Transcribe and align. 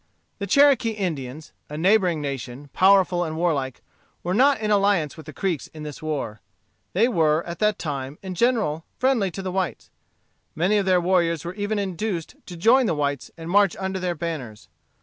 The 0.39 0.47
Cherokee 0.47 0.93
Indians, 0.97 1.51
a 1.69 1.77
neighboring 1.77 2.21
nation, 2.23 2.71
powerful 2.73 3.23
and 3.23 3.37
warlike, 3.37 3.83
were 4.23 4.33
not 4.33 4.59
in 4.59 4.71
alliance 4.71 5.15
with 5.15 5.27
the 5.27 5.31
Creeks 5.31 5.67
in 5.75 5.83
this 5.83 6.01
war. 6.01 6.41
They 6.93 7.07
were, 7.07 7.43
at 7.43 7.59
that 7.59 7.77
time, 7.77 8.17
in 8.23 8.33
general 8.33 8.83
friendly 8.97 9.29
to 9.29 9.43
the 9.43 9.51
whites. 9.51 9.91
Many 10.55 10.79
of 10.79 10.87
their 10.87 10.99
warriors 10.99 11.45
were 11.45 11.53
even 11.53 11.77
induced 11.77 12.33
to 12.47 12.57
join 12.57 12.87
the 12.87 12.95
whites 12.95 13.29
and 13.37 13.47
march 13.51 13.75
under 13.77 13.99
their 13.99 14.15
banners. 14.15 14.69